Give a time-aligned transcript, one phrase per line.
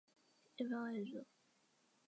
[0.57, 1.27] 一般外族。